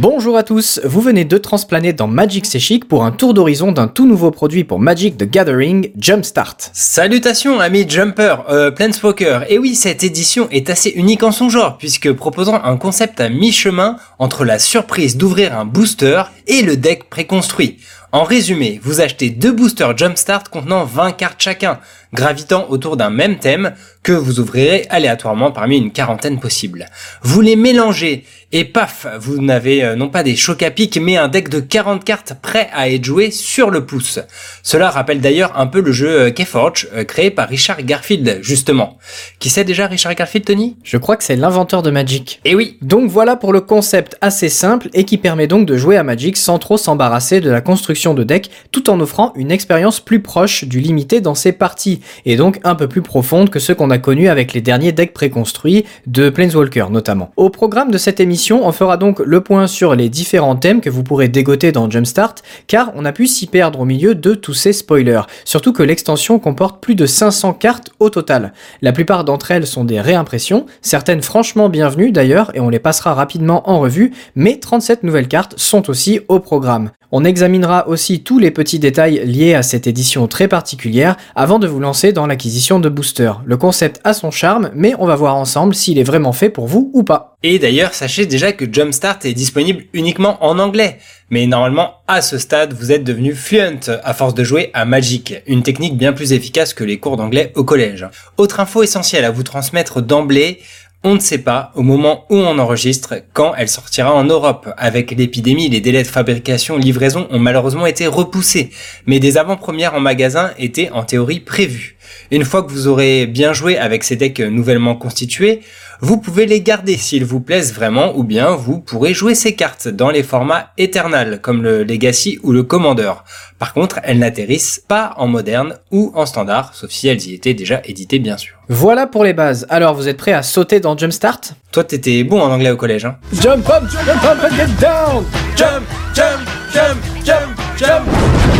[0.00, 3.86] Bonjour à tous, vous venez de transplaner dans Magic C'est pour un tour d'horizon d'un
[3.86, 6.56] tout nouveau produit pour Magic the Gathering, Jumpstart.
[6.72, 11.76] Salutations amis Jumper, euh, Planeswalker, et oui cette édition est assez unique en son genre
[11.76, 17.10] puisque proposant un concept à mi-chemin entre la surprise d'ouvrir un booster et le deck
[17.10, 17.76] préconstruit.
[18.12, 21.78] En résumé, vous achetez deux boosters Jumpstart contenant 20 cartes chacun,
[22.14, 26.86] gravitant autour d'un même thème que vous ouvrirez aléatoirement parmi une quarantaine possible.
[27.22, 31.16] Vous les mélangez et paf, vous n'avez euh, non pas des chocs à pic mais
[31.16, 34.18] un deck de 40 cartes prêt à être joué sur le pouce.
[34.64, 38.98] Cela rappelle d'ailleurs un peu le jeu euh, Keyforge euh, créé par Richard Garfield justement.
[39.38, 40.76] Qui sait déjà Richard Garfield Tony?
[40.82, 42.40] Je crois que c'est l'inventeur de Magic.
[42.44, 45.96] Eh oui Donc voilà pour le concept assez simple et qui permet donc de jouer
[45.96, 50.00] à Magic sans trop s'embarrasser de la construction de deck tout en offrant une expérience
[50.00, 53.72] plus proche du limité dans ses parties et donc un peu plus profonde que ce
[53.72, 57.30] qu'on a connu avec les derniers decks préconstruits de Planeswalker notamment.
[57.36, 60.90] Au programme de cette émission on fera donc le point sur les différents thèmes que
[60.90, 64.54] vous pourrez dégoter dans Jumpstart, car on a pu s'y perdre au milieu de tous
[64.54, 65.22] ces spoilers.
[65.44, 68.52] Surtout que l'extension comporte plus de 500 cartes au total.
[68.82, 73.14] La plupart d'entre elles sont des réimpressions, certaines franchement bienvenues d'ailleurs, et on les passera
[73.14, 76.90] rapidement en revue, mais 37 nouvelles cartes sont aussi au programme.
[77.12, 81.66] On examinera aussi tous les petits détails liés à cette édition très particulière avant de
[81.66, 83.42] vous lancer dans l'acquisition de boosters.
[83.44, 86.68] Le concept a son charme, mais on va voir ensemble s'il est vraiment fait pour
[86.68, 87.36] vous ou pas.
[87.42, 90.98] Et d'ailleurs, sachez déjà que Jumpstart est disponible uniquement en anglais.
[91.30, 95.34] Mais normalement, à ce stade, vous êtes devenu fluent à force de jouer à Magic,
[95.48, 98.06] une technique bien plus efficace que les cours d'anglais au collège.
[98.36, 100.60] Autre info essentielle à vous transmettre d'emblée,
[101.02, 104.68] on ne sait pas, au moment où on enregistre, quand elle sortira en Europe.
[104.76, 108.70] Avec l'épidémie, les délais de fabrication livraison ont malheureusement été repoussés,
[109.06, 111.96] mais des avant-premières en magasin étaient en théorie prévues.
[112.30, 115.60] Une fois que vous aurez bien joué avec ces decks nouvellement constitués,
[116.00, 119.88] vous pouvez les garder s'ils vous plaisent vraiment, ou bien vous pourrez jouer ces cartes
[119.88, 123.12] dans les formats Eternal, comme le Legacy ou le Commander.
[123.58, 127.54] Par contre, elles n'atterrissent pas en moderne ou en standard, sauf si elles y étaient
[127.54, 128.56] déjà éditées bien sûr.
[128.68, 129.66] Voilà pour les bases.
[129.68, 131.40] Alors, vous êtes prêts à sauter dans Jumpstart?
[131.72, 135.24] Toi, t'étais bon en anglais au collège, hein Jump up, jump up and get down
[135.56, 136.40] Jump, jump,
[136.72, 138.59] jump, jump, jump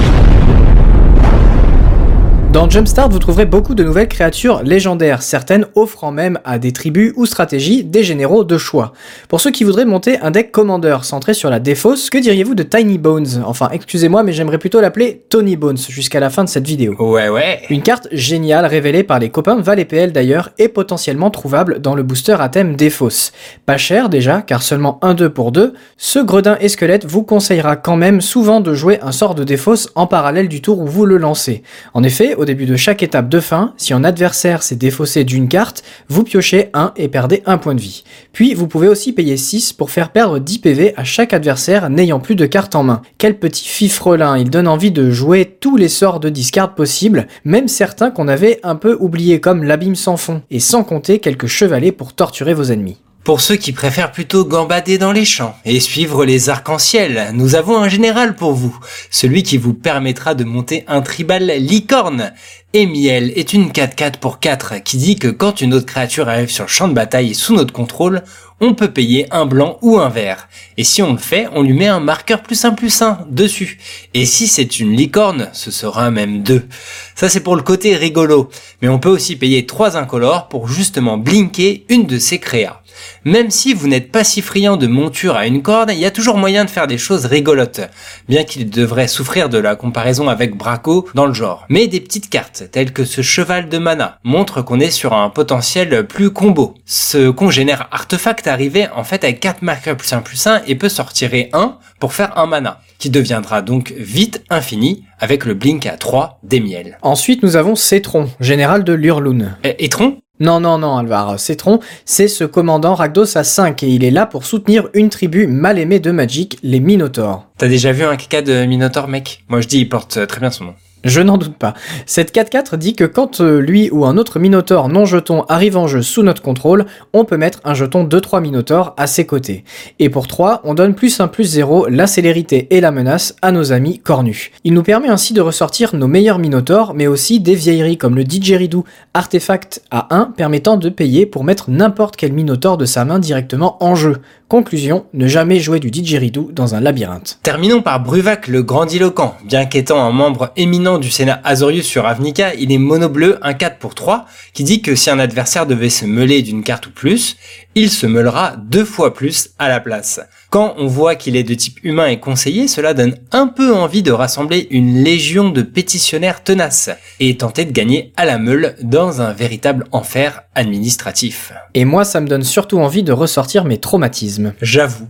[2.53, 7.13] Dans Jumpstart, vous trouverez beaucoup de nouvelles créatures légendaires, certaines offrant même à des tribus
[7.15, 8.93] ou stratégies des généraux de choix.
[9.29, 12.65] Pour ceux qui voudraient monter un deck Commander centré sur la défausse, que diriez-vous de
[12.65, 13.45] Tiny Bones?
[13.47, 16.97] Enfin, excusez-moi, mais j'aimerais plutôt l'appeler Tony Bones jusqu'à la fin de cette vidéo.
[16.99, 17.61] Ouais, ouais.
[17.71, 21.95] Une carte géniale révélée par les copains de Val PL d'ailleurs et potentiellement trouvable dans
[21.95, 23.31] le booster à thème Défausse.
[23.65, 27.77] Pas cher déjà, car seulement un 2 pour 2, ce gredin et squelette vous conseillera
[27.77, 31.07] quand même souvent de jouer un sort de défausse en parallèle du tour où vous
[31.07, 31.63] le lancez.
[31.95, 35.47] En effet, au début de chaque étape de fin, si un adversaire s'est défaussé d'une
[35.47, 38.03] carte, vous piochez 1 et perdez un point de vie.
[38.33, 42.19] Puis vous pouvez aussi payer 6 pour faire perdre 10 PV à chaque adversaire n'ayant
[42.19, 43.03] plus de cartes en main.
[43.19, 47.69] Quel petit fifrelin, il donne envie de jouer tous les sorts de discard possibles, même
[47.69, 51.93] certains qu'on avait un peu oubliés comme l'abîme sans fond, et sans compter quelques chevalets
[51.93, 52.97] pour torturer vos ennemis.
[53.23, 57.77] Pour ceux qui préfèrent plutôt gambader dans les champs et suivre les arcs-en-ciel, nous avons
[57.77, 58.75] un général pour vous,
[59.11, 62.33] celui qui vous permettra de monter un tribal licorne.
[62.73, 66.65] Emiel est une 4-4 pour 4 qui dit que quand une autre créature arrive sur
[66.65, 68.23] le champ de bataille sous notre contrôle,
[68.61, 70.49] on peut payer un blanc ou un vert.
[70.77, 73.79] Et si on le fait, on lui met un marqueur plus un plus un dessus.
[74.15, 76.67] Et si c'est une licorne, ce sera même deux.
[77.15, 78.51] Ça c'est pour le côté rigolo.
[78.83, 82.81] Mais on peut aussi payer trois incolores pour justement blinker une de ces créas.
[83.25, 86.11] Même si vous n'êtes pas si friand de monture à une corde, il y a
[86.11, 87.81] toujours moyen de faire des choses rigolotes,
[88.29, 91.65] bien qu'il devrait souffrir de la comparaison avec Braco dans le genre.
[91.69, 95.31] Mais des petites cartes, telles que ce cheval de mana, montrent qu'on est sur un
[95.31, 96.75] potentiel plus combo.
[96.87, 100.89] Ce congénère artefact arrivait en fait avec 4 marqueurs plus 1 plus 1 et peut
[100.89, 105.97] sortir 1 pour faire un mana, qui deviendra donc vite infini avec le blink à
[105.97, 106.99] 3 des miels.
[107.03, 109.53] Ensuite, nous avons Cetron, général de Lurloon.
[109.65, 110.19] Et Etron?
[110.41, 111.39] Non, non, non, Alvar.
[111.39, 115.47] Cetron, c'est ce commandant Ragdos à 5 et il est là pour soutenir une tribu
[115.47, 117.47] mal aimée de Magic, les Minotaurs.
[117.59, 119.45] T'as déjà vu un caca de Minotaur, mec?
[119.49, 120.75] Moi je dis, il porte très bien son nom.
[121.05, 121.75] Je n'en doute pas.
[122.05, 125.87] Cette 4-4 dit que quand euh, lui ou un autre Minotaur non jeton arrive en
[125.87, 129.65] jeu sous notre contrôle, on peut mettre un jeton 2-3 Minotaur à ses côtés.
[129.99, 133.51] Et pour 3, on donne plus 1 plus 0 la célérité et la menace à
[133.51, 134.51] nos amis cornus.
[134.65, 138.25] Il nous permet ainsi de ressortir nos meilleurs Minotaurs, mais aussi des vieilleries comme le
[138.25, 143.19] Didgeridoo, artefact à 1 permettant de payer pour mettre n'importe quel Minotaur de sa main
[143.19, 144.19] directement en jeu.
[144.51, 147.39] Conclusion, ne jamais jouer du didgeridoo dans un labyrinthe.
[147.45, 149.37] Terminons par Bruvac le grandiloquent.
[149.45, 153.55] Bien qu'étant un membre éminent du Sénat Azorius sur Avnica, il est mono bleu, un
[153.55, 156.91] 4 pour 3, qui dit que si un adversaire devait se mêler d'une carte ou
[156.91, 157.37] plus,
[157.75, 160.21] il se meulera deux fois plus à la place.
[160.51, 164.03] Quand on voit qu'il est de type humain et conseillé, cela donne un peu envie
[164.03, 166.91] de rassembler une légion de pétitionnaires tenaces
[167.21, 171.53] et tenter de gagner à la meule dans un véritable enfer administratif.
[171.75, 174.55] Et moi, ça me donne surtout envie de ressortir mes traumatismes.
[174.61, 175.09] J'avoue.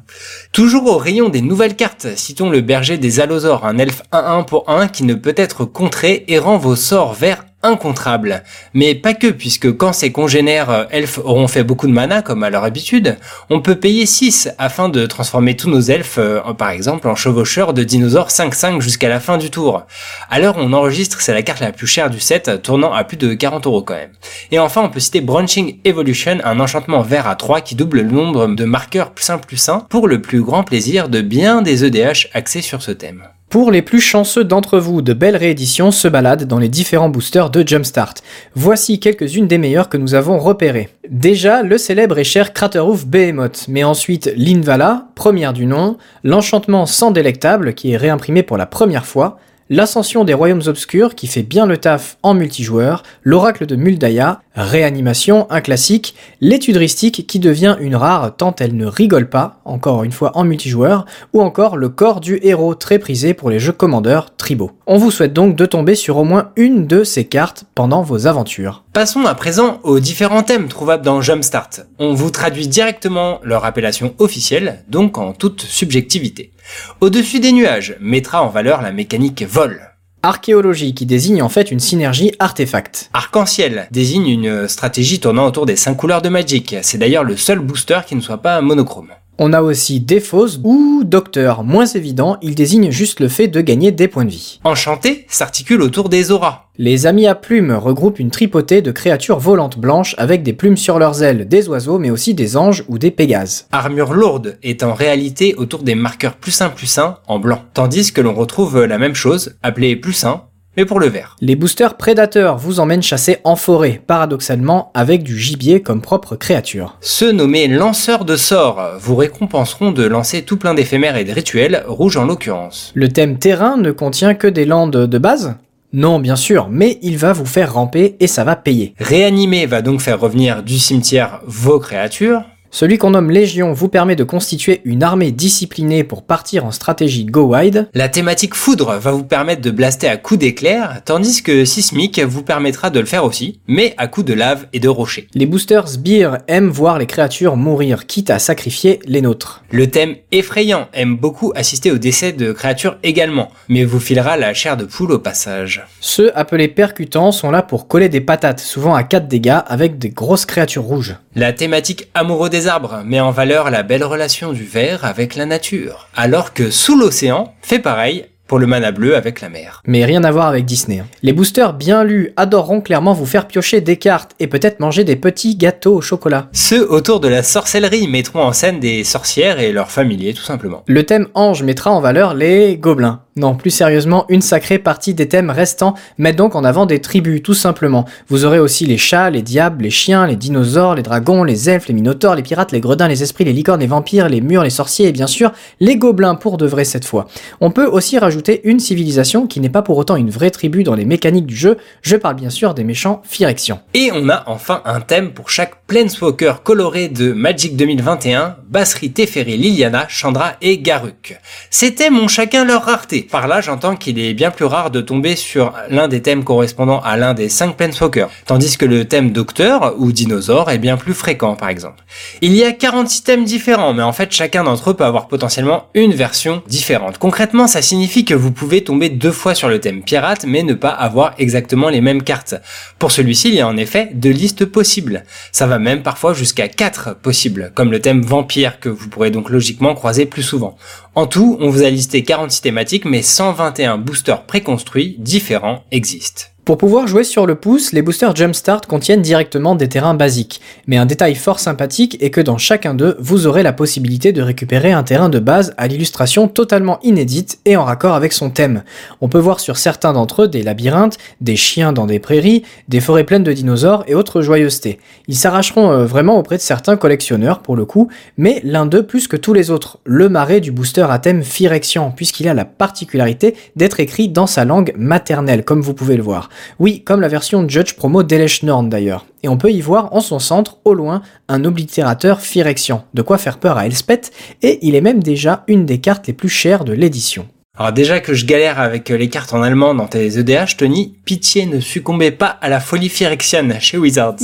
[0.53, 4.69] Toujours au rayon des nouvelles cartes, citons le berger des allosaures, un elfe 1-1 pour
[4.69, 8.43] 1 qui ne peut être contré et rend vos sorts vers incontrable.
[8.75, 12.43] Mais pas que, puisque quand ces congénères euh, elfes auront fait beaucoup de mana, comme
[12.43, 13.17] à leur habitude,
[13.49, 17.73] on peut payer 6 afin de transformer tous nos elfes, euh, par exemple, en chevaucheurs
[17.75, 19.87] de dinosaures 5-5 jusqu'à la fin du tour.
[20.31, 23.35] Où on enregistre, c'est la carte la plus chère du set, tournant à plus de
[23.35, 24.13] 40 euros quand même.
[24.51, 28.11] Et enfin, on peut citer Branching Evolution, un enchantement vert à 3 qui double le
[28.11, 31.85] nombre de marqueurs plus 1 plus 1 pour le plus grand plaisir de bien des
[31.85, 33.29] EDH axés sur ce thème.
[33.51, 37.51] Pour les plus chanceux d'entre vous, de belles rééditions se baladent dans les différents boosters
[37.51, 38.15] de Jumpstart.
[38.55, 40.89] Voici quelques-unes des meilleures que nous avons repérées.
[41.09, 47.11] Déjà, le célèbre et cher Craterhoof Behemoth, mais ensuite l'Invala, première du nom, l'enchantement sans
[47.11, 51.67] délectable qui est réimprimé pour la première fois, l'ascension des royaumes obscurs qui fait bien
[51.67, 57.97] le taf en multijoueur, l'oracle de Muldaya, réanimation, un classique, l'étude ristique qui devient une
[57.97, 62.21] rare tant elle ne rigole pas, encore une fois en multijoueur, ou encore le corps
[62.21, 64.73] du héros très prisé pour les jeux commandeurs tribaux.
[64.87, 68.27] On vous souhaite donc de tomber sur au moins une de ces cartes pendant vos
[68.27, 68.85] aventures.
[68.93, 71.71] Passons à présent aux différents thèmes trouvables dans Jumpstart.
[71.99, 76.53] On vous traduit directement leur appellation officielle, donc en toute subjectivité.
[77.01, 79.90] Au-dessus des nuages mettra en valeur la mécanique vol.
[80.23, 83.09] Archéologie qui désigne en fait une synergie artefact.
[83.15, 86.77] Arc-en-ciel désigne une stratégie tournant autour des 5 couleurs de Magic.
[86.83, 89.09] C'est d'ailleurs le seul booster qui ne soit pas monochrome.
[89.43, 93.91] On a aussi Défausse ou Docteur, moins évident, il désigne juste le fait de gagner
[93.91, 94.61] des points de vie.
[94.65, 96.67] Enchanté s'articule autour des auras.
[96.77, 100.99] Les amis à plumes regroupent une tripotée de créatures volantes blanches avec des plumes sur
[100.99, 103.67] leurs ailes, des oiseaux mais aussi des anges ou des pégases.
[103.73, 108.13] Armure lourde est en réalité autour des marqueurs plus 1 plus 1 en blanc, tandis
[108.13, 110.43] que l'on retrouve la même chose, appelée plus 1,
[110.77, 111.37] mais pour le vert.
[111.41, 116.97] Les boosters prédateurs vous emmènent chasser en forêt, paradoxalement avec du gibier comme propre créature.
[117.01, 121.85] Ceux nommés lanceurs de sorts vous récompenseront de lancer tout plein d'éphémères et de rituels,
[121.87, 122.93] rouges en l'occurrence.
[122.95, 125.57] Le thème terrain ne contient que des landes de base?
[125.93, 128.95] Non, bien sûr, mais il va vous faire ramper et ça va payer.
[128.99, 132.45] Réanimer va donc faire revenir du cimetière vos créatures.
[132.73, 137.25] Celui qu'on nomme Légion vous permet de constituer une armée disciplinée pour partir en stratégie
[137.25, 137.89] go wide.
[137.95, 142.45] La thématique foudre va vous permettre de blaster à coups d'éclair, tandis que Sismic vous
[142.45, 145.27] permettra de le faire aussi, mais à coups de lave et de rochers.
[145.35, 149.65] Les boosters Sbire aiment voir les créatures mourir, quitte à sacrifier les nôtres.
[149.73, 154.55] Le thème effrayant aime beaucoup assister au décès de créatures également, mais vous filera la
[154.55, 155.85] chair de poule au passage.
[156.01, 160.11] Ceux appelés percutants sont là pour coller des patates, souvent à 4 dégâts avec des
[160.11, 161.17] grosses créatures rouges.
[161.35, 165.47] La thématique amoureux des arbres met en valeur la belle relation du verre avec la
[165.47, 169.81] nature, alors que sous l'océan fait pareil pour le mana bleu avec la mer.
[169.87, 170.99] Mais rien à voir avec Disney.
[170.99, 171.07] hein.
[171.23, 175.15] Les boosters bien lus adoreront clairement vous faire piocher des cartes et peut-être manger des
[175.15, 176.49] petits gâteaux au chocolat.
[176.53, 180.83] Ceux autour de la sorcellerie mettront en scène des sorcières et leurs familiers tout simplement.
[180.89, 183.21] Le thème ange mettra en valeur les gobelins.
[183.41, 187.43] Non, plus sérieusement, une sacrée partie des thèmes restants met donc en avant des tribus,
[187.43, 188.05] tout simplement.
[188.29, 191.89] Vous aurez aussi les chats, les diables, les chiens, les dinosaures, les dragons, les elfes,
[191.89, 194.69] les minotaures, les pirates, les gredins, les esprits, les licornes, les vampires, les murs, les
[194.69, 197.29] sorciers et bien sûr les gobelins pour de vrai cette fois.
[197.63, 200.95] On peut aussi rajouter une civilisation qui n'est pas pour autant une vraie tribu dans
[200.95, 203.81] les mécaniques du jeu, je parle bien sûr des méchants Phyrexians.
[203.95, 209.57] Et on a enfin un thème pour chaque Planeswalker coloré de Magic 2021, Basri, Teferi,
[209.57, 211.39] Liliana, Chandra et Garuk.
[211.71, 213.29] Ces thèmes ont chacun leur rareté.
[213.31, 217.01] Par là, j'entends qu'il est bien plus rare de tomber sur l'un des thèmes correspondant
[217.01, 221.15] à l'un des 5 Planeswalkers, tandis que le thème Docteur ou Dinosaure est bien plus
[221.15, 222.03] fréquent par exemple.
[222.41, 225.87] Il y a 46 thèmes différents, mais en fait chacun d'entre eux peut avoir potentiellement
[225.95, 227.19] une version différente.
[227.19, 230.75] Concrètement, ça signifie que vous pouvez tomber deux fois sur le thème pirate, mais ne
[230.75, 232.57] pas avoir exactement les mêmes cartes.
[232.99, 235.23] Pour celui-ci, il y a en effet deux listes possibles.
[235.53, 239.51] Ça va même parfois jusqu'à 4 possibles, comme le thème vampire que vous pourrez donc
[239.51, 240.77] logiquement croiser plus souvent.
[241.15, 246.50] En tout, on vous a listé 46 thématiques, mais 121 boosters préconstruits différents existent.
[246.67, 250.99] Pour pouvoir jouer sur le pouce, les boosters Jumpstart contiennent directement des terrains basiques, mais
[250.99, 254.93] un détail fort sympathique est que dans chacun d'eux, vous aurez la possibilité de récupérer
[254.93, 258.85] un terrain de base à l'illustration totalement inédite et en raccord avec son thème.
[259.23, 263.01] On peut voir sur certains d'entre eux des labyrinthes, des chiens dans des prairies, des
[263.01, 265.01] forêts pleines de dinosaures et autres joyeusetés.
[265.29, 269.29] Ils s'arracheront euh, vraiment auprès de certains collectionneurs pour le coup, mais l'un d'eux plus
[269.29, 273.57] que tous les autres, le marais du booster à thème Phyrexian, puisqu'il a la particularité
[273.77, 276.50] d'être écrit dans sa langue maternelle, comme vous pouvez le voir.
[276.79, 279.27] Oui, comme la version Judge Promo d'Elesh Norn d'ailleurs.
[279.43, 283.39] Et on peut y voir en son centre, au loin, un oblitérateur Phyrexian, de quoi
[283.39, 284.31] faire peur à Elspeth,
[284.63, 287.47] et il est même déjà une des cartes les plus chères de l'édition.
[287.81, 291.65] Alors déjà que je galère avec les cartes en allemand dans tes EDH, Tony, pitié
[291.65, 294.37] ne succombez pas à la folie phyrexiane chez Wizards.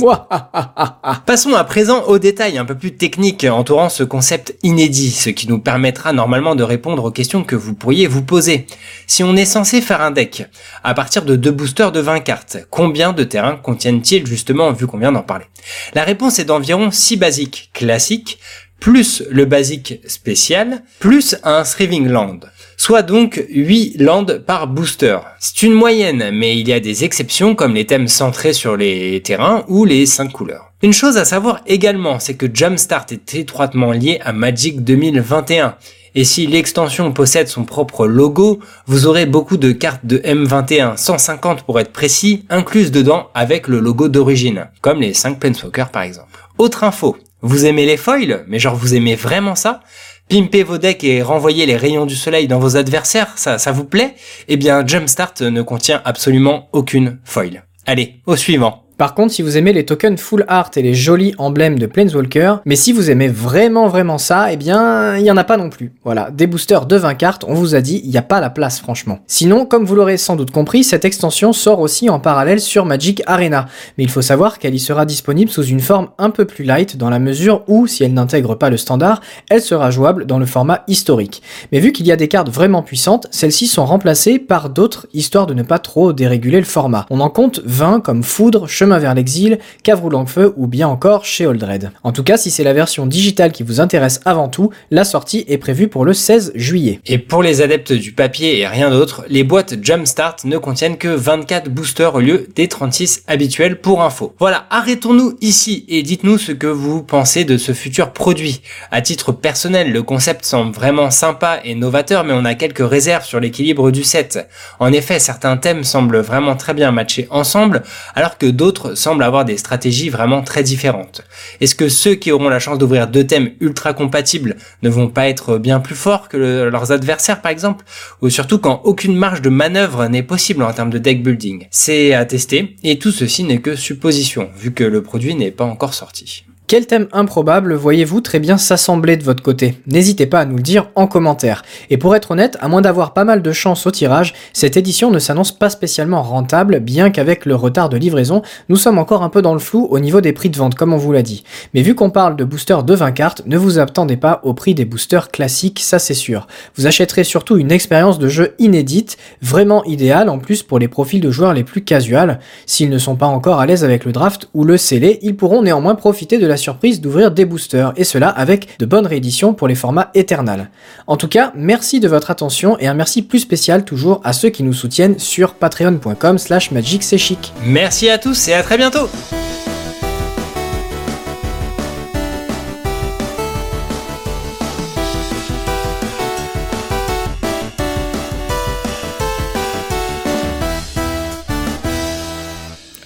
[1.27, 5.47] Passons à présent aux détails un peu plus techniques entourant ce concept inédit, ce qui
[5.47, 8.65] nous permettra normalement de répondre aux questions que vous pourriez vous poser.
[9.05, 10.47] Si on est censé faire un deck
[10.83, 14.97] à partir de deux boosters de 20 cartes, combien de terrains contiennent-ils justement vu qu'on
[14.97, 15.45] vient d'en parler?
[15.93, 18.39] La réponse est d'environ 6 basiques classiques,
[18.79, 22.39] plus le basique spécial, plus un Thriving Land
[22.77, 25.17] soit donc 8 landes par booster.
[25.39, 29.21] C'est une moyenne, mais il y a des exceptions comme les thèmes centrés sur les
[29.21, 30.71] terrains ou les 5 couleurs.
[30.83, 35.75] Une chose à savoir également, c'est que Jumpstart est étroitement lié à Magic 2021.
[36.13, 41.63] Et si l'extension possède son propre logo, vous aurez beaucoup de cartes de M21, 150
[41.63, 46.39] pour être précis, incluses dedans avec le logo d'origine, comme les 5 Planeswalkers par exemple.
[46.57, 49.81] Autre info, vous aimez les foils, mais genre vous aimez vraiment ça?
[50.29, 53.85] Pimper vos decks et renvoyer les rayons du soleil dans vos adversaires, ça, ça vous
[53.85, 54.15] plaît?
[54.47, 57.63] Eh bien, Jumpstart ne contient absolument aucune foil.
[57.85, 58.86] Allez, au suivant.
[58.97, 62.55] Par contre, si vous aimez les tokens full art et les jolis emblèmes de Planeswalker,
[62.65, 65.69] mais si vous aimez vraiment vraiment ça, eh bien, il y en a pas non
[65.69, 65.93] plus.
[66.03, 68.49] Voilà, des boosters de 20 cartes, on vous a dit, il n'y a pas la
[68.49, 69.19] place franchement.
[69.27, 73.21] Sinon, comme vous l'aurez sans doute compris, cette extension sort aussi en parallèle sur Magic
[73.27, 73.67] Arena,
[73.99, 76.97] mais il faut savoir qu'elle y sera disponible sous une forme un peu plus light
[76.97, 80.47] dans la mesure où, si elle n'intègre pas le standard, elle sera jouable dans le
[80.47, 81.43] format historique.
[81.71, 85.45] Mais vu qu'il y a des cartes vraiment puissantes, celles-ci sont remplacées par d'autres histoire
[85.45, 87.05] de ne pas trop déréguler le format.
[87.11, 91.45] On en compte 20 comme Foudre, Chemin vers l'exil, Cavroul Feu ou bien encore chez
[91.45, 91.91] Oldred.
[92.03, 95.43] En tout cas, si c'est la version digitale qui vous intéresse avant tout, la sortie
[95.47, 97.01] est prévue pour le 16 juillet.
[97.05, 101.09] Et pour les adeptes du papier et rien d'autre, les boîtes Jumpstart ne contiennent que
[101.09, 104.33] 24 boosters au lieu des 36 habituels pour info.
[104.39, 108.61] Voilà, arrêtons-nous ici et dites-nous ce que vous pensez de ce futur produit.
[108.91, 113.25] À titre personnel, le concept semble vraiment sympa et novateur, mais on a quelques réserves
[113.25, 114.47] sur l'équilibre du set.
[114.79, 117.83] En effet, certains thèmes semblent vraiment très bien matchés ensemble,
[118.15, 121.21] alors que d'autres semblent avoir des stratégies vraiment très différentes.
[121.61, 125.27] Est-ce que ceux qui auront la chance d'ouvrir deux thèmes ultra compatibles ne vont pas
[125.27, 127.85] être bien plus forts que leurs adversaires par exemple?
[128.21, 131.67] Ou surtout quand aucune marge de manœuvre n'est possible en termes de deck building?
[131.71, 135.65] C'est à tester et tout ceci n'est que supposition vu que le produit n'est pas
[135.65, 136.45] encore sorti.
[136.69, 139.77] Quel thème improbable voyez-vous très bien s'assembler de votre côté?
[139.87, 141.63] N'hésitez pas à nous le dire en commentaire.
[141.89, 145.09] Et pour être honnête, à moins d'avoir pas mal de chance au tirage, cette édition
[145.09, 149.29] ne s'annonce pas spécialement rentable, bien qu'avec le retard de livraison, nous sommes encore un
[149.29, 151.45] peu dans le flou au niveau des prix de vente, comme on vous l'a dit.
[151.73, 154.75] Mais vu qu'on parle de boosters de 20 cartes, ne vous attendez pas au prix
[154.75, 156.47] des boosters classiques, ça c'est sûr.
[156.75, 161.21] Vous achèterez surtout une expérience de jeu inédite, vraiment idéale en plus pour les profils
[161.21, 162.39] de joueurs les plus casuals.
[162.65, 165.61] S'ils ne sont pas encore à l'aise avec le draft ou le scellé, ils pourront
[165.61, 169.67] néanmoins profiter de la surprise d'ouvrir des boosters, et cela avec de bonnes rééditions pour
[169.67, 170.69] les formats Eternal.
[171.07, 174.49] En tout cas, merci de votre attention et un merci plus spécial toujours à ceux
[174.49, 177.53] qui nous soutiennent sur patreon.com slash magic chic.
[177.65, 179.07] Merci à tous et à très bientôt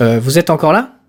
[0.02, 1.01] euh, vous êtes encore là?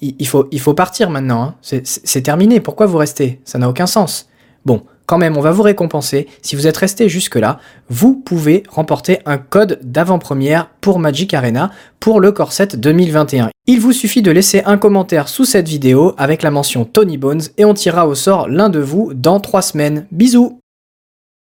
[0.00, 1.42] Il, faut, il faut partir maintenant.
[1.42, 1.54] Hein.
[1.84, 2.60] C'est terminé.
[2.60, 3.40] Pourquoi vous restez?
[3.44, 4.28] Ça n'a aucun sens.
[4.66, 6.28] Bon, quand même, on va vous récompenser.
[6.42, 12.20] Si vous êtes resté jusque-là, vous pouvez remporter un code d'avant-première pour Magic Arena pour
[12.20, 13.50] le Corset 2021.
[13.66, 17.42] Il vous suffit de laisser un commentaire sous cette vidéo avec la mention Tony Bones
[17.58, 20.06] et on tirera au sort l'un de vous dans trois semaines.
[20.12, 20.59] Bisous